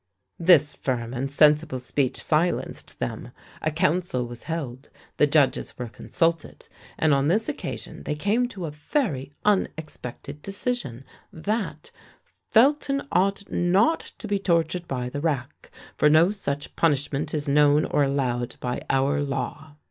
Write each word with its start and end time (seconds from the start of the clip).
"This 0.49 0.73
firm 0.73 1.13
and 1.13 1.31
sensible 1.31 1.77
speech 1.77 2.19
silenced 2.23 2.97
them. 2.97 3.29
A 3.61 3.69
council 3.69 4.25
was 4.25 4.45
held; 4.45 4.89
the 5.17 5.27
judges 5.27 5.77
were 5.77 5.89
consulted; 5.89 6.67
and 6.97 7.13
on 7.13 7.27
this 7.27 7.47
occasion 7.47 8.01
they 8.01 8.15
came 8.15 8.47
to 8.47 8.65
a 8.65 8.71
very 8.71 9.31
unexpected 9.45 10.41
decision, 10.41 11.03
that 11.31 11.91
"Felton 12.49 13.03
ought 13.11 13.51
not 13.51 13.99
to 14.17 14.27
be 14.27 14.39
tortured 14.39 14.87
by 14.87 15.07
the 15.07 15.21
rack, 15.21 15.69
for 15.95 16.09
no 16.09 16.31
such 16.31 16.75
punishment 16.75 17.31
is 17.31 17.47
known 17.47 17.85
or 17.85 18.01
allowed 18.03 18.55
by 18.59 18.81
our 18.89 19.21
law." 19.21 19.75